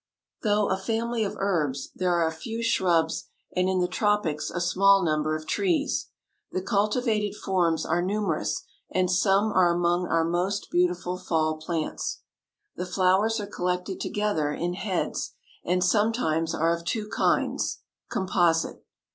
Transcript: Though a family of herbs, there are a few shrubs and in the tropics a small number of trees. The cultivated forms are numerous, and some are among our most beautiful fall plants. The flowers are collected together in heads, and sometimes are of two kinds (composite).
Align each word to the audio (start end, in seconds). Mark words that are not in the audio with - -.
Though 0.41 0.67
a 0.69 0.77
family 0.77 1.23
of 1.23 1.35
herbs, 1.37 1.91
there 1.93 2.11
are 2.11 2.25
a 2.25 2.31
few 2.31 2.63
shrubs 2.63 3.25
and 3.55 3.69
in 3.69 3.81
the 3.81 3.87
tropics 3.87 4.49
a 4.49 4.59
small 4.59 5.03
number 5.05 5.35
of 5.35 5.45
trees. 5.45 6.07
The 6.51 6.63
cultivated 6.63 7.35
forms 7.35 7.85
are 7.85 8.01
numerous, 8.01 8.63
and 8.89 9.11
some 9.11 9.51
are 9.51 9.71
among 9.71 10.07
our 10.07 10.25
most 10.25 10.69
beautiful 10.71 11.19
fall 11.19 11.57
plants. 11.57 12.21
The 12.75 12.87
flowers 12.87 13.39
are 13.39 13.45
collected 13.45 14.01
together 14.01 14.51
in 14.51 14.73
heads, 14.73 15.35
and 15.63 15.83
sometimes 15.83 16.55
are 16.55 16.75
of 16.75 16.83
two 16.83 17.07
kinds 17.07 17.81
(composite). 18.09 18.83